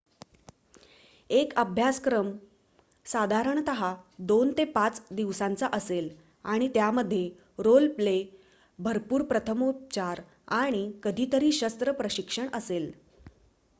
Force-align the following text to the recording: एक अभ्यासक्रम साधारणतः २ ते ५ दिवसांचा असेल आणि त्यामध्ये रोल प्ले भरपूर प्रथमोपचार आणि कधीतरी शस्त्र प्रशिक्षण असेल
एक 1.29 1.53
अभ्यासक्रम 1.55 2.29
साधारणतः 3.05 3.81
२ 4.29 4.53
ते 4.57 4.63
५ 4.71 5.01
दिवसांचा 5.11 5.67
असेल 5.73 6.09
आणि 6.45 6.67
त्यामध्ये 6.69 7.21
रोल 7.59 7.87
प्ले 7.91 8.15
भरपूर 8.79 9.23
प्रथमोपचार 9.25 10.21
आणि 10.55 10.83
कधीतरी 11.03 11.51
शस्त्र 11.53 11.91
प्रशिक्षण 11.93 12.47
असेल 12.53 12.91